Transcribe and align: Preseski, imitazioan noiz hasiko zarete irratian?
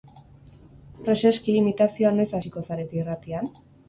Preseski, 1.01 1.53
imitazioan 1.59 2.17
noiz 2.21 2.25
hasiko 2.39 2.63
zarete 2.71 2.99
irratian? 3.01 3.53